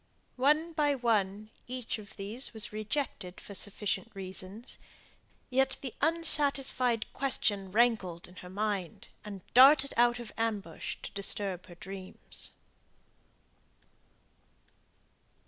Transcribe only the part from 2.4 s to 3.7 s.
was rejected for